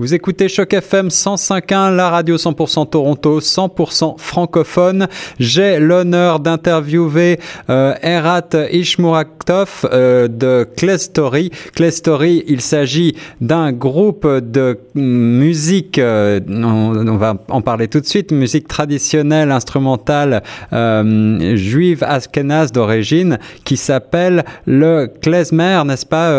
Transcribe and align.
Vous 0.00 0.14
écoutez 0.14 0.48
Choc 0.48 0.72
FM 0.72 1.08
105.1, 1.08 1.94
la 1.94 2.08
radio 2.08 2.36
100% 2.38 2.88
Toronto, 2.88 3.38
100% 3.38 4.18
francophone. 4.18 5.08
J'ai 5.38 5.78
l'honneur 5.78 6.40
d'interviewer 6.40 7.38
euh, 7.68 7.92
Erat 8.00 8.48
Ishmuraktov 8.72 9.86
euh, 9.92 10.26
de 10.26 10.66
Klestory. 10.74 11.50
Klestory, 11.74 12.44
il 12.46 12.62
s'agit 12.62 13.14
d'un 13.42 13.72
groupe 13.72 14.26
de 14.26 14.78
musique, 14.94 15.98
euh, 15.98 16.40
on, 16.48 17.16
va 17.18 17.36
en 17.50 17.60
parler 17.60 17.86
tout 17.86 18.00
de 18.00 18.06
suite, 18.06 18.32
musique 18.32 18.68
traditionnelle, 18.68 19.50
instrumentale, 19.50 20.42
juive 20.72 22.04
askenaz 22.04 22.72
d'origine, 22.72 23.38
qui 23.66 23.76
s'appelle 23.76 24.46
le 24.64 25.08
klezmer, 25.20 25.82
n'est-ce 25.84 26.06
pas, 26.06 26.30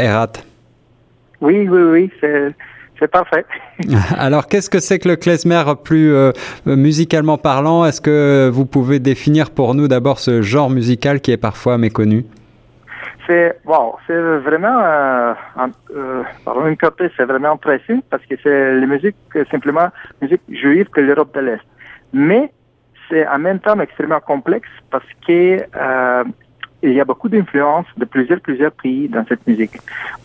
Erat? 0.00 0.30
Oui, 1.40 1.66
oui, 1.68 1.82
oui, 1.82 2.10
c'est 3.00 3.10
parfait. 3.10 3.44
Alors, 4.16 4.46
qu'est-ce 4.46 4.70
que 4.70 4.78
c'est 4.78 4.98
que 4.98 5.08
le 5.08 5.16
klezmer 5.16 5.64
plus 5.82 6.14
euh, 6.14 6.32
musicalement 6.66 7.38
parlant? 7.38 7.84
Est-ce 7.84 8.00
que 8.00 8.48
vous 8.52 8.66
pouvez 8.66 9.00
définir 9.00 9.50
pour 9.50 9.74
nous 9.74 9.88
d'abord 9.88 10.18
ce 10.18 10.42
genre 10.42 10.70
musical 10.70 11.20
qui 11.20 11.32
est 11.32 11.36
parfois 11.36 11.78
méconnu? 11.78 12.26
C'est 13.26 13.60
bon, 13.64 13.94
c'est 14.06 14.18
vraiment 14.18 14.80
euh, 14.82 15.34
euh, 15.94 16.22
par 16.44 16.66
une 16.66 16.76
côté, 16.76 17.10
c'est 17.16 17.24
vraiment 17.24 17.56
précis 17.56 18.02
parce 18.10 18.24
que 18.26 18.34
c'est 18.42 18.74
la 18.80 18.86
musique 18.86 19.16
simplement 19.50 19.88
musique 20.20 20.42
juive 20.50 20.88
de 20.96 21.02
l'Europe 21.02 21.32
de 21.34 21.40
l'Est. 21.40 21.60
Mais 22.12 22.52
c'est 23.08 23.26
en 23.28 23.38
même 23.38 23.60
temps 23.60 23.78
extrêmement 23.78 24.20
complexe 24.20 24.68
parce 24.90 25.06
que 25.26 25.58
euh, 25.76 26.24
il 26.82 26.92
y 26.92 27.00
a 27.00 27.04
beaucoup 27.04 27.28
d'influences 27.28 27.86
de 27.96 28.04
plusieurs 28.04 28.40
plusieurs 28.40 28.72
pays 28.72 29.08
dans 29.08 29.24
cette 29.26 29.46
musique. 29.46 29.76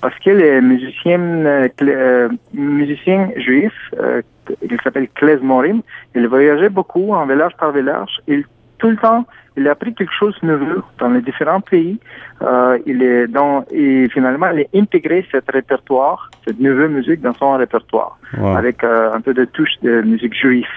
Parce 0.01 0.17
que 0.19 0.29
les 0.29 0.61
musiciens 0.61 1.19
euh, 1.19 1.67
euh 1.81 2.29
musiciens 2.53 3.31
juifs 3.37 3.93
euh, 3.99 4.21
il 4.61 4.79
s'appelle 4.83 5.07
Morim 5.41 5.81
il 6.15 6.27
voyageait 6.27 6.69
beaucoup 6.69 7.13
en 7.13 7.25
village 7.25 7.55
par 7.57 7.71
village. 7.71 8.21
Il 8.27 8.45
tout 8.77 8.89
le 8.89 8.97
temps 8.97 9.25
il 9.57 9.67
a 9.67 9.71
appris 9.71 9.93
quelque 9.93 10.13
chose 10.13 10.35
de 10.41 10.47
nouveau 10.47 10.81
dans 10.99 11.09
les 11.09 11.21
différents 11.21 11.61
pays. 11.61 11.99
Euh, 12.41 12.77
il 12.85 13.01
est 13.01 13.27
dans 13.27 13.63
et 13.71 14.09
finalement 14.09 14.47
il 14.49 14.61
a 14.61 14.79
intégré 14.79 15.25
ce 15.31 15.37
répertoire, 15.47 16.29
cette 16.45 16.59
nouvelle 16.59 16.89
musique 16.89 17.21
dans 17.21 17.33
son 17.33 17.53
répertoire, 17.53 18.17
avec 18.55 18.83
euh, 18.83 19.13
un 19.13 19.21
peu 19.21 19.33
de 19.33 19.45
touche 19.45 19.71
de 19.81 20.01
musique 20.01 20.33
juive. 20.33 20.67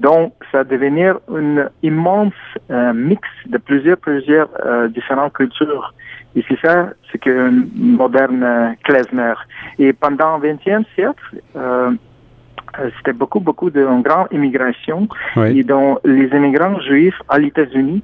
Donc 0.00 0.34
ça 0.52 0.58
va 0.58 0.64
devenir 0.64 1.18
une 1.30 1.70
immense 1.82 2.34
euh, 2.70 2.92
mix 2.92 3.22
de 3.46 3.58
plusieurs 3.58 3.96
plusieurs 3.96 4.48
euh, 4.64 4.88
différentes 4.88 5.32
cultures. 5.32 5.94
Et 6.34 6.44
c'est 6.48 6.60
ça, 6.60 6.90
c'est 7.10 7.18
qu'un 7.18 7.64
moderne 7.74 8.76
klezmer. 8.84 9.32
Et 9.78 9.94
pendant 9.94 10.36
le 10.36 10.52
XXe 10.52 10.86
siècle, 10.94 11.40
euh, 11.56 11.92
c'était 12.96 13.12
beaucoup, 13.12 13.40
beaucoup 13.40 13.70
de 13.70 13.84
grande 14.02 14.28
immigration. 14.32 15.08
Et 15.36 15.62
dont 15.62 15.98
les 16.04 16.26
immigrants 16.28 16.80
juifs 16.80 17.20
à 17.28 17.40
États-Unis 17.40 18.02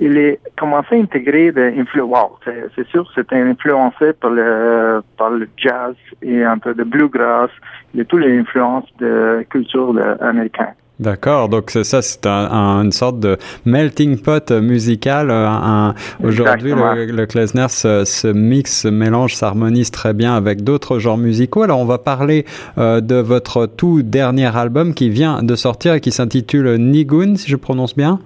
il 0.00 0.16
est 0.16 0.40
commencé 0.58 0.96
à 0.96 0.98
intégrer 0.98 1.52
des 1.52 1.78
influences. 1.78 2.40
c'est 2.74 2.86
sûr, 2.88 3.08
c'était 3.14 3.36
influencé 3.36 4.12
par 4.14 4.30
le, 4.30 5.00
par 5.16 5.30
le 5.30 5.48
jazz 5.56 5.94
et 6.22 6.42
un 6.42 6.58
peu 6.58 6.74
de 6.74 6.82
bluegrass 6.82 7.50
et 7.96 8.04
toutes 8.04 8.22
les 8.22 8.36
influences 8.38 8.88
de 8.98 9.46
culture 9.48 9.94
américaine. 10.20 10.74
D'accord, 11.02 11.48
donc 11.48 11.72
ça 11.72 12.00
c'est 12.00 12.26
un, 12.26 12.80
une 12.84 12.92
sorte 12.92 13.18
de 13.18 13.36
melting 13.64 14.18
pot 14.18 14.52
musical. 14.52 15.32
Un, 15.32 15.94
Aujourd'hui, 16.22 16.72
le, 16.72 17.06
le 17.06 17.26
Klezner 17.26 17.66
se, 17.68 18.04
se, 18.04 18.28
mixe, 18.28 18.82
se 18.82 18.88
mélange, 18.88 19.34
s'harmonise 19.34 19.90
très 19.90 20.12
bien 20.12 20.36
avec 20.36 20.62
d'autres 20.62 21.00
genres 21.00 21.18
musicaux. 21.18 21.64
Alors 21.64 21.80
on 21.80 21.86
va 21.86 21.98
parler 21.98 22.46
euh, 22.78 23.00
de 23.00 23.16
votre 23.16 23.66
tout 23.66 24.02
dernier 24.02 24.56
album 24.56 24.94
qui 24.94 25.10
vient 25.10 25.42
de 25.42 25.56
sortir 25.56 25.94
et 25.94 26.00
qui 26.00 26.12
s'intitule 26.12 26.76
Nigun, 26.76 27.34
si 27.34 27.50
je 27.50 27.56
prononce 27.56 27.96
bien. 27.96 28.20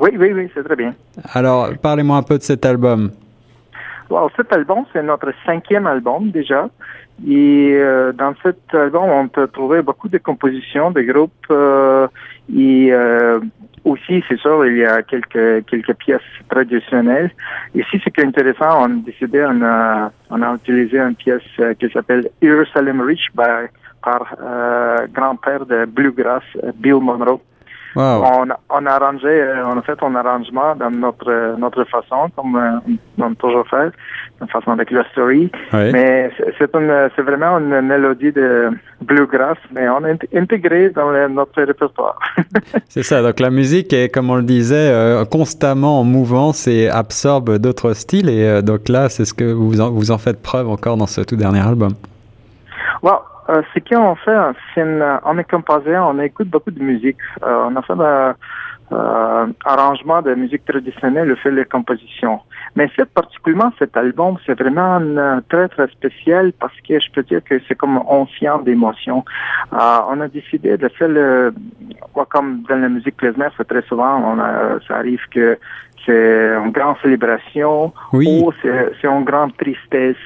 Oui, 0.00 0.10
oui, 0.18 0.32
oui, 0.34 0.48
c'est 0.54 0.64
très 0.64 0.76
bien. 0.76 0.94
Alors, 1.32 1.70
parlez-moi 1.80 2.16
un 2.16 2.22
peu 2.22 2.38
de 2.38 2.42
cet 2.42 2.66
album. 2.66 3.10
Wow, 4.10 4.30
cet 4.36 4.52
album, 4.54 4.84
c'est 4.92 5.02
notre 5.02 5.32
cinquième 5.44 5.86
album 5.86 6.30
déjà. 6.30 6.68
Et 7.26 7.72
euh, 7.74 8.12
dans 8.12 8.34
cet 8.42 8.74
album, 8.74 9.04
on 9.04 9.28
peut 9.28 9.48
trouver 9.48 9.82
beaucoup 9.82 10.08
de 10.08 10.18
compositions 10.18 10.90
de 10.90 11.02
groupes. 11.02 11.32
Euh, 11.50 12.06
et 12.54 12.88
euh, 12.90 13.38
aussi, 13.84 14.24
c'est 14.28 14.38
sûr, 14.38 14.64
il 14.64 14.78
y 14.78 14.84
a 14.84 15.02
quelques 15.02 15.66
quelques 15.66 15.94
pièces 15.94 16.20
traditionnelles. 16.48 17.30
Ici, 17.74 18.00
ce 18.02 18.08
qui 18.08 18.20
est 18.20 18.24
intéressant, 18.24 18.82
on 18.82 18.84
a 18.84 19.02
décidé, 19.04 19.44
on 19.46 19.62
a, 19.62 20.10
on 20.30 20.42
a 20.42 20.54
utilisé 20.54 20.98
une 20.98 21.14
pièce 21.14 21.42
qui 21.78 21.90
s'appelle 21.90 22.30
Jerusalem 22.40 23.00
Rich 23.02 23.28
by, 23.34 23.68
par 24.02 24.36
grand-père 25.12 25.66
de 25.66 25.84
bluegrass, 25.84 26.44
Bill 26.76 27.00
Monroe. 27.00 27.40
On, 28.00 28.46
on, 28.70 28.86
a 28.86 28.90
arrangé, 28.90 29.26
euh, 29.26 29.64
on 29.66 29.76
a 29.76 29.82
fait 29.82 30.00
un 30.02 30.14
arrangement 30.14 30.76
dans 30.76 30.90
notre 30.90 31.56
notre 31.58 31.82
façon, 31.84 32.30
comme 32.36 32.54
euh, 32.54 32.94
on 33.18 33.32
a 33.32 33.34
toujours 33.34 33.66
fait, 33.68 33.90
de 34.40 34.46
façon 34.50 34.70
avec 34.70 34.92
la 34.92 35.04
story. 35.10 35.50
Mais 35.72 36.30
c'est 36.58 36.70
c'est 37.16 37.22
vraiment 37.22 37.58
une 37.58 37.80
mélodie 37.80 38.30
de 38.30 38.70
bluegrass, 39.02 39.58
mais 39.72 39.88
on 39.88 40.04
a 40.04 40.10
intégré 40.34 40.90
dans 40.90 41.10
notre 41.28 41.60
répertoire. 41.60 42.18
c'est 42.88 43.02
ça. 43.02 43.20
Donc 43.20 43.40
la 43.40 43.50
musique 43.50 43.92
est, 43.92 44.08
comme 44.08 44.30
on 44.30 44.36
le 44.36 44.42
disait, 44.42 44.92
euh, 44.92 45.24
constamment 45.24 46.00
en 46.00 46.04
mouvance 46.04 46.68
et 46.68 46.88
absorbe 46.88 47.58
d'autres 47.58 47.94
styles. 47.94 48.28
Et 48.28 48.62
donc 48.62 48.88
là, 48.88 49.08
c'est 49.08 49.24
ce 49.24 49.34
que 49.34 49.52
vous 49.52 49.80
en, 49.80 49.90
vous 49.90 50.12
en 50.12 50.18
faites 50.18 50.40
preuve 50.40 50.68
encore 50.68 50.96
dans 50.96 51.08
ce 51.08 51.22
tout 51.22 51.36
dernier 51.36 51.66
album. 51.66 51.94
Well, 53.02 53.20
euh, 53.50 53.62
ce 53.74 53.80
qu'on 53.80 54.14
fait, 54.16 54.36
c'est 54.74 54.84
on 55.24 55.38
est 55.38 55.50
composé, 55.50 55.96
on 55.96 56.18
écoute 56.20 56.48
beaucoup 56.48 56.70
de 56.70 56.82
musique. 56.82 57.16
Euh, 57.42 57.68
on 57.70 57.76
a 57.76 57.82
fait 57.82 57.94
un 57.94 58.34
euh, 58.92 59.46
arrangement 59.64 60.20
de 60.20 60.34
musique 60.34 60.66
traditionnelle, 60.66 61.32
on 61.32 61.36
fait 61.36 61.50
les 61.50 61.64
compositions. 61.64 62.40
Mais 62.76 62.90
c'est 62.94 63.08
particulièrement 63.08 63.72
cet 63.78 63.96
album, 63.96 64.36
c'est 64.44 64.58
vraiment 64.58 65.00
très 65.48 65.68
très 65.68 65.88
spécial 65.88 66.52
parce 66.60 66.74
que 66.86 67.00
je 67.00 67.10
peux 67.12 67.22
dire 67.22 67.42
que 67.42 67.58
c'est 67.66 67.74
comme 67.74 67.96
ancien 68.06 68.58
d'émotion. 68.58 69.24
on 69.72 70.20
a 70.20 70.28
décidé 70.28 70.76
de 70.76 70.88
faire 70.88 71.08
le, 71.08 71.54
comme 72.28 72.62
dans 72.68 72.76
la 72.76 72.88
musique 72.90 73.16
klezmer, 73.16 73.48
c'est 73.56 73.66
très 73.66 73.82
souvent, 73.82 74.22
on 74.24 74.38
a, 74.38 74.78
ça 74.86 74.96
arrive 74.96 75.22
que 75.30 75.58
c'est 76.04 76.54
une 76.64 76.70
grande 76.70 76.96
célébration 77.02 77.92
ou 78.12 78.52
c'est 78.62 79.04
une 79.04 79.24
grande 79.24 79.56
tristesse 79.56 80.16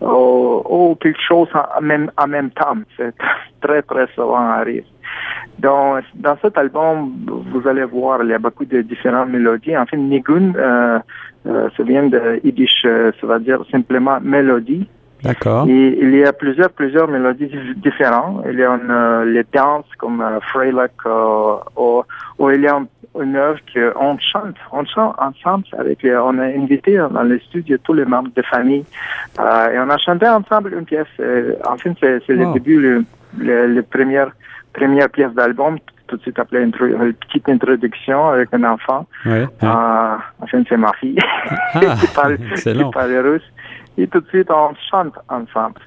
ou, 0.00 0.96
quelque 1.00 1.20
chose 1.20 1.48
en 1.54 1.80
même, 1.80 2.10
en 2.16 2.26
même 2.26 2.50
temps. 2.50 2.76
C'est 2.96 3.14
très, 3.60 3.82
très 3.82 4.06
souvent 4.14 4.36
arrive. 4.36 4.84
Donc, 5.58 6.04
dans 6.14 6.36
cet 6.42 6.58
album, 6.58 7.12
vous 7.26 7.68
allez 7.68 7.84
voir, 7.84 8.22
il 8.22 8.30
y 8.30 8.34
a 8.34 8.38
beaucoup 8.38 8.64
de 8.64 8.82
différentes 8.82 9.30
mélodies. 9.30 9.76
En 9.76 9.86
fait, 9.86 9.96
Nigun, 9.96 10.54
euh, 10.56 10.98
euh, 11.46 11.68
ça 11.76 11.82
vient 11.82 12.06
de 12.06 12.40
Yiddish, 12.42 12.82
euh, 12.86 13.12
ça 13.20 13.26
veut 13.26 13.40
dire 13.40 13.60
simplement 13.70 14.18
mélodie. 14.20 14.88
D'accord. 15.22 15.66
Et 15.68 15.98
il 16.00 16.14
y 16.16 16.24
a 16.24 16.32
plusieurs, 16.32 16.70
plusieurs 16.70 17.08
mélodies 17.08 17.50
différentes. 17.76 18.44
Il 18.50 18.58
y 18.58 18.62
a 18.62 18.70
une, 18.70 18.90
euh, 18.90 19.24
les 19.24 19.44
danses 19.52 19.86
comme 19.98 20.22
Freilich, 20.52 20.92
ou, 21.06 22.02
ou, 22.38 22.50
il 22.50 22.60
y 22.60 22.68
a 22.68 22.76
une 22.76 22.86
œuvre 23.34 23.60
qu'on 23.72 24.18
chante, 24.18 24.56
on 24.72 24.84
chante 24.84 25.14
ensemble 25.18 25.64
avec, 25.78 26.04
on 26.04 26.38
a 26.38 26.44
invité 26.44 26.96
dans 26.96 27.22
les 27.22 27.38
studios 27.40 27.78
tous 27.82 27.92
les 27.92 28.04
membres 28.04 28.30
de 28.34 28.42
famille, 28.42 28.84
euh, 29.38 29.70
et 29.70 29.78
on 29.78 29.88
a 29.88 29.98
chanté 29.98 30.26
ensemble 30.28 30.74
une 30.74 30.84
pièce. 30.84 31.06
Euh, 31.20 31.54
en 31.68 31.76
fait, 31.76 31.92
c'est 32.00 32.34
le 32.34 32.52
début, 32.52 32.80
le, 32.80 33.66
le, 33.66 33.82
première, 33.82 34.30
première 34.72 35.08
pièce 35.10 35.32
d'album, 35.32 35.78
tout 36.06 36.16
de 36.16 36.22
suite 36.22 36.38
après 36.38 36.62
une, 36.62 36.72
petite 36.72 37.48
introduction 37.48 38.28
avec 38.28 38.48
un 38.52 38.64
enfant. 38.64 39.06
Ouais, 39.24 39.46
Euh, 39.62 40.16
en 40.40 40.46
fait, 40.46 40.62
c'est 40.68 40.76
ma 40.76 40.92
fille 40.94 41.18
ah, 41.74 41.80
qui, 42.00 42.06
parle, 42.08 42.38
qui 42.38 42.84
parle 42.92 43.16
russe. 43.18 43.52
Et 43.96 44.06
tout 44.08 44.20
de 44.20 44.28
suite, 44.28 44.50
on 44.50 44.72
chante 44.90 45.14
ensemble. 45.28 45.80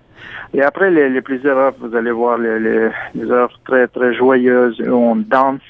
Et 0.54 0.62
après 0.62 0.90
les, 0.90 1.10
les 1.10 1.22
plusieurs 1.22 1.58
œuvres, 1.58 1.78
vous 1.82 1.96
allez 1.96 2.12
voir 2.12 2.38
les, 2.38 2.60
les, 2.60 2.90
les 3.16 3.32
œuvres 3.32 3.60
très, 3.66 3.88
très 3.88 4.14
joyeuses 4.14 4.80
où 4.80 4.94
on 4.94 5.16
danse 5.18 5.62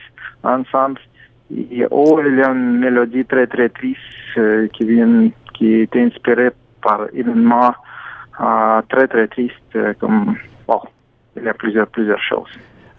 ensemble. 0.43 0.99
Oh, 1.91 2.19
il 2.25 2.37
y 2.37 2.41
a 2.41 2.49
une 2.51 2.79
mélodie 2.79 3.25
très, 3.25 3.47
très 3.47 3.69
triste 3.69 3.99
euh, 4.37 4.67
qui 4.73 4.85
vient, 4.85 5.29
qui 5.53 5.75
est 5.75 5.95
inspirée 5.95 6.51
par 6.83 7.07
événements 7.13 7.73
euh, 8.41 8.81
très, 8.89 9.07
très 9.07 9.27
tristes, 9.27 9.53
euh, 9.75 9.93
comme, 9.99 10.35
bon, 10.67 10.81
il 11.37 11.43
y 11.43 11.47
a 11.47 11.53
plusieurs, 11.53 11.87
plusieurs 11.87 12.21
choses. 12.21 12.49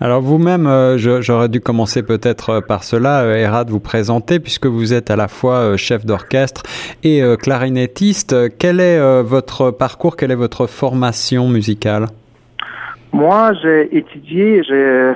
Alors 0.01 0.23
vous-même, 0.23 0.67
euh, 0.67 0.97
j'aurais 0.97 1.49
dû 1.49 1.61
commencer 1.61 2.05
peut-être 2.05 2.51
euh, 2.51 2.61
par 2.61 2.85
cela, 2.85 3.23
euh, 3.23 3.65
vous 3.67 3.81
présenter, 3.81 4.39
puisque 4.39 4.67
vous 4.67 4.95
êtes 4.95 5.11
à 5.11 5.17
la 5.17 5.29
fois 5.29 5.77
chef 5.77 6.07
d'orchestre 6.07 6.63
et 7.03 7.21
clarinettiste. 7.41 8.57
Quel 8.59 8.81
est 8.81 9.23
votre 9.23 9.71
parcours, 9.73 10.17
quelle 10.17 10.31
est 10.31 10.37
votre 10.37 10.67
formation 10.67 11.49
musicale? 11.49 12.07
Moi, 13.13 13.53
j'ai 13.63 13.97
étudié, 13.97 14.63
j'ai, 14.63 15.13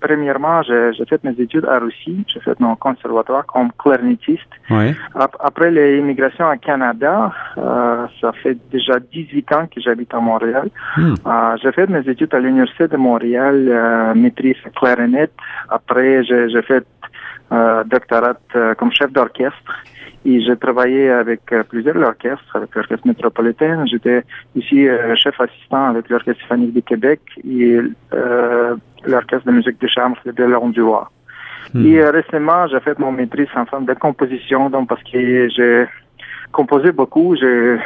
premièrement, 0.00 0.62
j'ai, 0.62 1.04
fait 1.08 1.22
mes 1.24 1.34
études 1.38 1.64
à 1.64 1.78
Russie, 1.78 2.24
j'ai 2.32 2.40
fait 2.40 2.58
mon 2.60 2.76
conservatoire 2.76 3.44
comme 3.46 3.70
clarinettiste. 3.78 4.48
Oui. 4.70 4.94
Après 5.40 5.70
l'immigration 5.70 6.46
au 6.48 6.56
Canada, 6.58 7.32
euh, 7.58 8.06
ça 8.20 8.32
fait 8.32 8.56
déjà 8.70 8.98
18 9.12 9.52
ans 9.52 9.66
que 9.66 9.80
j'habite 9.80 10.14
à 10.14 10.20
Montréal. 10.20 10.70
Hmm. 10.96 11.14
Euh, 11.26 11.56
j'ai 11.62 11.72
fait 11.72 11.88
mes 11.88 12.08
études 12.08 12.32
à 12.34 12.38
l'Université 12.38 12.88
de 12.88 12.96
Montréal, 12.96 13.66
euh, 13.68 14.14
maîtrise 14.14 14.56
clarinette. 14.76 15.32
Après, 15.70 16.24
j'ai, 16.24 16.48
j'ai 16.50 16.62
fait 16.62 16.84
doctorat 17.50 18.38
euh, 18.56 18.74
comme 18.74 18.92
chef 18.92 19.12
d'orchestre. 19.12 19.74
Et 20.24 20.42
j'ai 20.42 20.56
travaillé 20.56 21.08
avec 21.10 21.40
euh, 21.52 21.62
plusieurs 21.62 21.96
orchestres, 21.96 22.54
avec 22.54 22.74
l'Orchestre 22.74 23.06
métropolitain. 23.06 23.86
J'étais 23.86 24.24
ici 24.56 24.86
euh, 24.86 25.14
chef 25.14 25.40
assistant 25.40 25.90
avec 25.90 26.10
l'Orchestre 26.10 26.40
symphonique 26.42 26.74
du 26.74 26.82
Québec 26.82 27.20
et 27.44 27.78
euh, 28.12 28.74
l'Orchestre 29.06 29.46
de 29.46 29.52
musique 29.52 29.80
de 29.80 29.86
chambre 29.86 30.18
de 30.26 30.44
l'Arrondiois. 30.44 31.10
Hmm. 31.72 31.86
Et 31.86 32.00
euh, 32.00 32.10
récemment, 32.10 32.66
j'ai 32.66 32.80
fait 32.80 32.98
mon 32.98 33.12
maîtrise 33.12 33.48
en 33.54 33.64
forme 33.64 33.86
de 33.86 33.94
composition, 33.94 34.68
donc 34.70 34.88
parce 34.88 35.02
que 35.04 35.48
j'ai 35.48 35.86
composé 36.50 36.92
beaucoup, 36.92 37.36
j'ai 37.36 37.78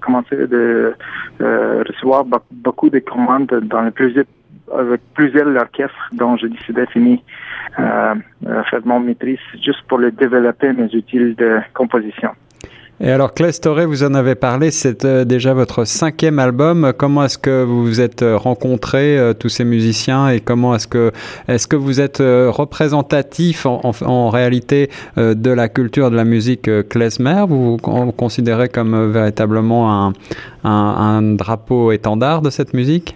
commencé 0.00 0.36
de 0.36 0.94
euh, 1.40 1.84
recevoir 1.86 2.24
be- 2.24 2.40
beaucoup 2.50 2.90
de 2.90 2.98
commandes 2.98 3.60
dans 3.62 3.82
les 3.82 3.90
plusieurs 3.90 4.24
avec 4.76 5.00
plusieurs 5.14 5.48
orchestres 5.48 6.08
dont 6.12 6.36
j'ai 6.36 6.48
décidé 6.48 6.82
de 6.86 6.90
finir 6.90 7.18
euh, 7.78 8.14
euh, 8.46 8.62
faire 8.64 8.80
mon 8.84 9.00
maîtrise 9.00 9.38
juste 9.64 9.82
pour 9.88 9.98
le 9.98 10.10
développer 10.10 10.72
mes 10.72 10.94
outils 10.94 11.34
de 11.34 11.58
composition. 11.74 12.30
Et 13.00 13.12
alors, 13.12 13.32
Claes 13.32 13.60
Toré, 13.62 13.86
vous 13.86 14.02
en 14.02 14.12
avez 14.14 14.34
parlé, 14.34 14.72
c'est 14.72 15.04
euh, 15.04 15.24
déjà 15.24 15.54
votre 15.54 15.84
cinquième 15.84 16.40
album. 16.40 16.92
Comment 16.98 17.24
est-ce 17.26 17.38
que 17.38 17.62
vous 17.62 17.84
vous 17.84 18.00
êtes 18.00 18.22
euh, 18.22 18.36
rencontrés, 18.36 19.16
tous 19.38 19.48
ces 19.48 19.64
musiciens, 19.64 20.30
et 20.30 20.40
comment 20.40 20.74
est-ce 20.74 20.88
que, 20.88 21.12
est-ce 21.46 21.68
que 21.68 21.76
vous 21.76 22.00
êtes 22.00 22.18
représentatif 22.18 23.66
en, 23.66 23.80
en, 23.84 23.92
en 24.04 24.30
réalité 24.30 24.90
de 25.16 25.50
la 25.50 25.68
culture 25.68 26.10
de 26.10 26.16
la 26.16 26.24
musique 26.24 26.68
klezmer? 26.88 27.44
Vous 27.48 27.76
vous 27.76 28.12
considérez 28.12 28.68
comme 28.68 29.12
véritablement 29.12 30.06
un, 30.06 30.12
un, 30.64 30.70
un 30.70 31.22
drapeau 31.36 31.92
étendard 31.92 32.42
de 32.42 32.50
cette 32.50 32.74
musique? 32.74 33.14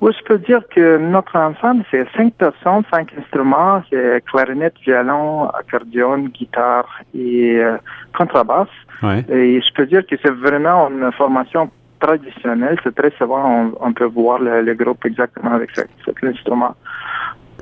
Oui, 0.00 0.12
je 0.18 0.24
peux 0.24 0.38
dire 0.38 0.60
que 0.74 0.98
notre 0.98 1.36
ensemble, 1.36 1.82
c'est 1.90 2.06
cinq 2.16 2.34
personnes, 2.34 2.82
cinq 2.92 3.12
instruments, 3.18 3.82
c'est 3.90 4.22
clarinette, 4.26 4.74
violon, 4.84 5.48
accordéon, 5.48 6.18
guitare 6.28 7.00
et 7.14 7.58
euh, 7.58 7.78
contrebasse. 8.16 8.68
Ouais. 9.02 9.24
Et 9.30 9.60
je 9.60 9.72
peux 9.74 9.86
dire 9.86 10.06
que 10.06 10.16
c'est 10.22 10.30
vraiment 10.32 10.88
une 10.90 11.10
formation 11.12 11.70
traditionnelle. 11.98 12.78
C'est 12.84 12.94
très 12.94 13.10
souvent, 13.18 13.42
on, 13.80 13.86
on 13.88 13.92
peut 13.94 14.04
voir 14.04 14.38
le, 14.38 14.60
le 14.62 14.74
groupe 14.74 15.04
exactement 15.06 15.52
avec 15.52 15.70
ce- 15.74 15.82
cet 16.04 16.22
instrument. 16.22 16.74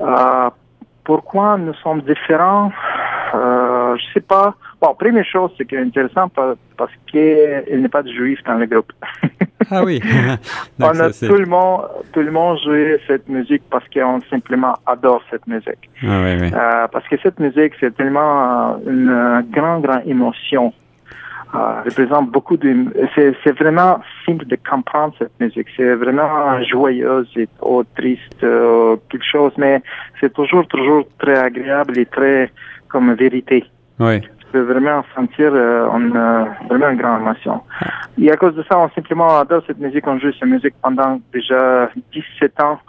Euh, 0.01 0.49
pourquoi 1.05 1.57
nous 1.57 1.73
sommes 1.75 2.01
différents? 2.01 2.71
Euh, 3.33 3.95
Je 3.97 4.13
sais 4.13 4.21
pas. 4.21 4.55
Bon, 4.81 4.93
première 4.93 5.25
chose, 5.25 5.51
c'est 5.57 5.65
que 5.65 5.77
intéressant 5.77 6.27
pa- 6.29 6.55
parce 6.77 6.91
qu'il 7.07 7.81
n'est 7.81 7.87
pas 7.89 8.03
de 8.03 8.09
juif 8.11 8.39
dans 8.45 8.55
le 8.55 8.65
groupe. 8.65 8.91
Ah 9.71 9.83
oui. 9.83 9.99
Donc, 10.79 10.91
on 10.91 10.93
ça, 10.95 11.05
a 11.05 11.11
c'est- 11.13 11.27
tout 11.27 11.35
le 11.37 11.45
monde, 11.45 11.81
tout 12.13 12.21
le 12.21 12.31
monde 12.31 12.57
joué 12.63 12.99
cette 13.07 13.27
musique 13.29 13.63
parce 13.69 13.85
qu'on 13.93 14.19
simplement 14.29 14.75
adore 14.85 15.21
cette 15.31 15.47
musique. 15.47 15.89
Ah 16.03 16.21
oui, 16.23 16.35
oui. 16.41 16.51
Euh, 16.53 16.87
parce 16.91 17.07
que 17.07 17.15
cette 17.23 17.39
musique, 17.39 17.73
c'est 17.79 17.95
tellement 17.95 18.77
une 18.85 19.45
grande, 19.51 19.81
grande 19.83 20.01
émotion. 20.05 20.73
Euh, 21.53 21.81
représente 21.85 22.29
beaucoup 22.31 22.57
de... 22.57 22.75
C'est, 23.15 23.33
c'est 23.43 23.57
vraiment 23.57 24.01
simple 24.25 24.45
de 24.45 24.57
comprendre 24.69 25.13
cette 25.17 25.39
musique. 25.39 25.67
C'est 25.77 25.95
vraiment 25.95 26.61
joyeuse 26.63 27.29
et 27.37 27.47
oh, 27.61 27.83
triste, 27.95 28.43
euh, 28.43 28.97
quelque 29.09 29.25
chose, 29.25 29.53
mais 29.57 29.81
c'est 30.19 30.33
toujours, 30.33 30.67
toujours 30.67 31.05
très 31.17 31.37
agréable 31.37 31.97
et 31.97 32.05
très 32.05 32.51
comme 32.89 33.13
vérité. 33.13 33.63
Oui. 33.99 34.19
Tu 34.55 34.61
peux 34.61 34.71
vraiment 34.73 35.03
sentir 35.13 35.51
euh, 35.53 35.89
une, 35.97 36.15
euh, 36.15 36.45
vraiment 36.69 36.89
une 36.89 36.97
grande 36.97 37.21
émotion. 37.23 37.59
Et 38.17 38.31
à 38.31 38.37
cause 38.37 38.55
de 38.55 38.63
ça, 38.63 38.79
on 38.79 38.89
simplement 38.91 39.37
adore 39.37 39.61
cette 39.67 39.79
musique. 39.79 40.07
On 40.07 40.17
joue 40.17 40.31
cette 40.31 40.47
musique 40.47 40.75
pendant 40.81 41.19
déjà 41.33 41.89
17 42.13 42.61
ans. 42.61 42.79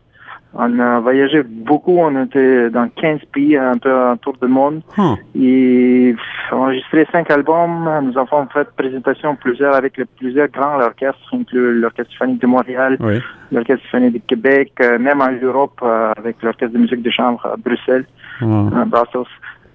On 0.54 0.78
a 0.78 1.00
voyagé 1.00 1.42
beaucoup. 1.42 1.98
On 1.98 2.22
était 2.24 2.70
dans 2.70 2.88
15 2.88 3.20
pays, 3.32 3.56
un 3.56 3.76
peu 3.78 3.92
autour 4.12 4.36
du 4.40 4.46
monde. 4.46 4.80
Huh. 4.96 5.16
Et 5.34 6.14
enregistré 6.52 7.04
cinq 7.10 7.30
albums. 7.32 7.90
Nous 8.04 8.16
avons 8.16 8.46
fait 8.46 8.68
présentation 8.76 9.34
plusieurs 9.34 9.74
avec 9.74 9.96
les 9.96 10.04
plusieurs 10.04 10.48
grands 10.48 10.80
orchestres, 10.80 11.18
inclus 11.34 11.80
l'Orchestre 11.80 12.12
symphonique 12.12 12.40
de 12.42 12.46
Montréal, 12.46 12.96
Oui. 13.00 13.20
l'Orchestre 13.50 13.84
symphonique 13.90 14.14
de 14.14 14.20
Québec, 14.28 14.72
euh, 14.82 14.98
même 15.00 15.20
en 15.20 15.32
Europe 15.32 15.80
euh, 15.82 16.12
avec 16.16 16.40
l'Orchestre 16.42 16.74
de 16.74 16.78
musique 16.78 17.02
de 17.02 17.10
chambre 17.10 17.44
à 17.44 17.56
Bruxelles, 17.56 18.06
Ouais. 18.40 18.80
à 18.80 18.84
Brussels. 18.84 19.26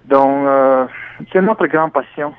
Donc, 0.06 0.48
euh, 0.48 0.86
c'est 1.32 1.42
notre 1.42 1.68
grande 1.68 1.94
passion. 1.94 2.34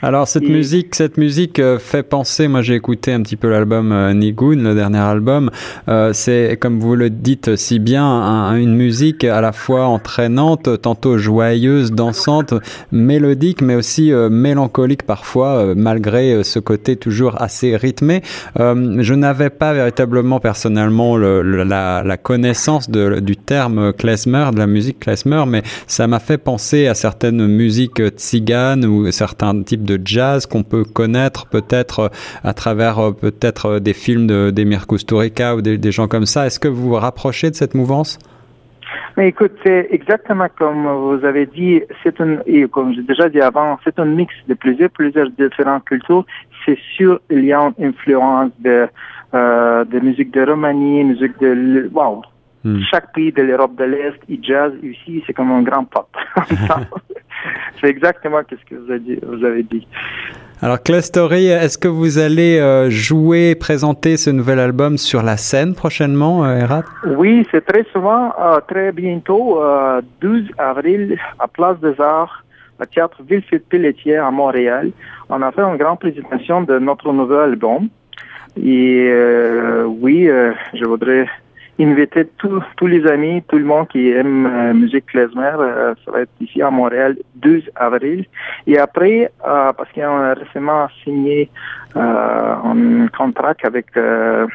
Alors 0.00 0.28
cette 0.28 0.44
Et- 0.44 0.48
musique, 0.48 0.94
cette 0.94 1.16
musique 1.16 1.58
euh, 1.58 1.80
fait 1.80 2.04
penser. 2.04 2.46
Moi, 2.46 2.62
j'ai 2.62 2.76
écouté 2.76 3.12
un 3.12 3.20
petit 3.20 3.34
peu 3.34 3.50
l'album 3.50 3.90
euh, 3.90 4.12
Nigun, 4.14 4.54
le 4.62 4.72
dernier 4.76 4.98
album. 4.98 5.50
Euh, 5.88 6.12
c'est 6.12 6.56
comme 6.60 6.78
vous 6.78 6.94
le 6.94 7.10
dites 7.10 7.56
si 7.56 7.80
bien, 7.80 8.04
un- 8.06 8.54
une 8.54 8.76
musique 8.76 9.24
à 9.24 9.40
la 9.40 9.50
fois 9.50 9.86
entraînante, 9.86 10.80
tantôt 10.82 11.18
joyeuse, 11.18 11.90
dansante, 11.90 12.54
mélodique, 12.92 13.60
mais 13.60 13.74
aussi 13.74 14.12
mélancolique 14.30 15.02
parfois, 15.02 15.74
malgré 15.74 16.44
ce 16.44 16.60
côté 16.60 16.94
toujours 16.94 17.40
assez 17.42 17.76
rythmé. 17.76 18.22
Je 18.56 19.14
n'avais 19.14 19.50
pas 19.50 19.72
véritablement 19.72 20.38
personnellement 20.38 21.16
le, 21.16 21.42
le- 21.42 21.64
la, 21.64 22.02
la 22.04 22.16
connaissance 22.16 22.88
de, 22.88 23.18
du 23.18 23.36
terme 23.36 23.92
klezmer, 23.92 24.50
de 24.52 24.58
la 24.58 24.66
musique 24.68 25.00
klezmer, 25.00 25.42
mais 25.48 25.62
ça 25.88 26.06
m'a 26.06 26.20
fait 26.20 26.38
penser 26.38 26.86
à 26.86 26.94
certaines 26.94 27.46
musiques 27.48 28.00
tziganes 28.16 28.84
ou 28.84 29.10
certains 29.10 29.60
types 29.62 29.84
de 29.88 29.98
jazz 30.04 30.46
qu'on 30.46 30.62
peut 30.62 30.84
connaître 30.84 31.46
peut-être 31.46 31.98
euh, 32.00 32.08
à 32.44 32.52
travers 32.52 32.98
euh, 32.98 33.12
peut-être 33.12 33.66
euh, 33.66 33.80
des 33.80 33.94
films 33.94 34.26
de- 34.26 34.50
d'Emir 34.50 34.86
Kusturica 34.86 35.56
ou 35.56 35.62
des, 35.62 35.78
des 35.78 35.92
gens 35.92 36.08
comme 36.08 36.26
ça. 36.26 36.46
Est-ce 36.46 36.60
que 36.60 36.68
vous 36.68 36.88
vous 36.90 36.94
rapprochez 37.06 37.50
de 37.50 37.56
cette 37.56 37.74
mouvance? 37.74 38.18
Mais 39.16 39.28
écoute, 39.28 39.52
c'est 39.64 39.88
exactement 39.90 40.46
comme 40.56 40.86
vous 40.86 41.24
avez 41.24 41.46
dit, 41.46 41.82
c'est 42.02 42.20
un, 42.20 42.38
et 42.46 42.66
comme 42.68 42.94
j'ai 42.94 43.02
déjà 43.02 43.28
dit 43.28 43.40
avant, 43.40 43.78
c'est 43.84 43.98
un 43.98 44.04
mix 44.04 44.32
de 44.48 44.54
plusieurs, 44.54 44.90
plusieurs 44.90 45.28
différentes 45.30 45.84
cultures. 45.84 46.24
C'est 46.64 46.78
sûr, 46.96 47.20
il 47.30 47.44
y 47.44 47.52
a 47.52 47.60
une 47.78 47.86
influence 47.88 48.50
de, 48.60 48.86
euh, 49.34 49.84
de 49.84 49.98
musique 50.00 50.32
de 50.32 50.42
Roumanie, 50.48 51.02
musique 51.04 51.38
de, 51.40 51.90
wow. 51.92 52.22
Hmm. 52.64 52.80
Chaque 52.90 53.12
pays 53.12 53.32
de 53.32 53.42
l'Europe 53.42 53.76
de 53.76 53.84
l'Est, 53.84 54.18
et 54.28 54.38
jazz 54.42 54.72
ici, 54.82 55.22
c'est 55.26 55.32
comme 55.32 55.50
un 55.52 55.62
grand 55.62 55.84
pop. 55.84 56.08
c'est 57.80 57.88
exactement 57.88 58.40
ce 58.50 58.56
que 58.68 58.74
vous 58.74 58.90
avez 58.90 59.00
dit. 59.00 59.18
Vous 59.22 59.44
avez 59.44 59.62
dit. 59.62 59.86
Alors 60.60 60.82
Clay 60.82 61.02
Story, 61.02 61.46
est-ce 61.46 61.78
que 61.78 61.86
vous 61.86 62.18
allez 62.18 62.58
euh, 62.58 62.90
jouer, 62.90 63.54
présenter 63.54 64.16
ce 64.16 64.30
nouvel 64.30 64.58
album 64.58 64.98
sur 64.98 65.22
la 65.22 65.36
scène 65.36 65.76
prochainement, 65.76 66.44
euh, 66.44 66.58
Erat 66.58 66.82
Oui, 67.06 67.46
c'est 67.52 67.64
très 67.64 67.84
souvent, 67.92 68.32
euh, 68.40 68.58
très 68.66 68.90
bientôt, 68.90 69.62
euh, 69.62 70.00
12 70.20 70.46
avril, 70.58 71.16
à 71.38 71.46
Place 71.46 71.78
des 71.78 72.00
Arts, 72.00 72.42
au 72.80 72.84
Théâtre 72.86 73.22
Villefitte-Pelletier 73.22 74.16
à 74.16 74.32
Montréal. 74.32 74.90
On 75.28 75.40
a 75.42 75.52
fait 75.52 75.62
une 75.62 75.76
grande 75.76 76.00
présentation 76.00 76.62
de 76.62 76.80
notre 76.80 77.12
nouvel 77.12 77.50
album. 77.50 77.88
Et 78.60 79.12
oui, 79.86 80.28
je 80.74 80.84
voudrais 80.84 81.28
inviter 81.80 82.26
tous 82.38 82.62
tous 82.76 82.86
les 82.86 83.06
amis, 83.06 83.42
tout 83.48 83.58
le 83.58 83.64
monde 83.64 83.86
qui 83.88 84.10
aime 84.10 84.46
euh, 84.46 84.74
musique 84.74 85.06
klezmer. 85.06 85.52
euh, 85.58 85.94
ça 86.04 86.10
va 86.10 86.20
être 86.22 86.30
ici 86.40 86.60
à 86.62 86.70
Montréal, 86.70 87.16
12 87.36 87.62
avril. 87.76 88.24
Et 88.66 88.78
après, 88.78 89.30
euh, 89.46 89.72
parce 89.72 89.90
qu'on 89.92 90.02
a 90.30 90.34
récemment 90.34 90.88
signé 91.04 91.48
euh, 91.96 92.54
un 92.64 93.06
contrat 93.16 93.54
avec 93.62 93.86
euh, 93.96 94.46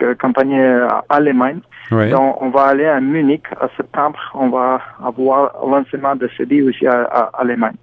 une 0.00 0.14
compagnie 0.16 0.60
allemande, 1.08 1.60
Oui. 1.92 2.10
donc, 2.10 2.40
on 2.42 2.50
va 2.50 2.64
aller 2.72 2.86
à 2.86 3.00
Munich 3.00 3.44
en 3.60 3.68
septembre. 3.76 4.18
On 4.34 4.48
va 4.48 4.80
avoir 5.04 5.52
lancement 5.66 6.14
de 6.16 6.28
CD 6.36 6.62
aussi 6.62 6.86
à, 6.86 7.02
à 7.04 7.30
Allemagne. 7.40 7.76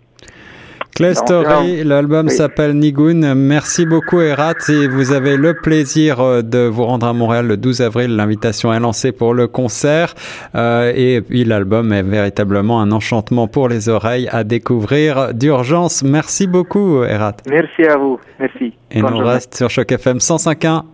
Clay 0.96 1.16
Story, 1.16 1.84
l'album 1.84 2.28
oui. 2.28 2.32
s'appelle 2.34 2.74
Nigun. 2.78 3.34
Merci 3.34 3.86
beaucoup 3.86 4.22
Erat 4.22 4.54
et 4.70 4.88
vous 4.88 5.12
avez 5.12 5.38
le 5.38 5.56
plaisir 5.56 6.20
euh, 6.20 6.42
de 6.44 6.60
vous 6.68 6.84
rendre 6.86 7.08
à 7.08 7.14
Montréal 7.14 7.48
le 7.48 7.58
12 7.58 7.82
avril. 7.82 8.16
L'invitation 8.16 8.72
est 8.72 8.80
lancée 8.80 9.12
pour 9.12 9.34
le 9.34 9.48
concert 9.48 10.14
Euh, 10.56 10.92
et 10.96 11.22
puis 11.22 11.46
l'album 11.46 11.92
est 11.94 12.04
véritablement 12.04 12.80
un 12.80 12.92
enchantement 12.92 13.48
pour 13.48 13.70
les 13.70 13.90
oreilles 13.90 14.28
à 14.32 14.44
découvrir 14.44 15.34
d'urgence. 15.34 16.04
Merci 16.04 16.46
beaucoup 16.46 17.04
Erat. 17.04 17.38
Merci 17.50 17.84
à 17.86 17.98
vous. 17.98 18.20
Merci. 18.40 18.74
Et 18.92 19.02
Bonne 19.02 19.12
nous 19.12 19.18
journée. 19.18 19.32
reste 19.32 19.56
sur 19.56 19.70
Choc 19.72 19.92
FM 19.92 20.18
105.1 20.18 20.93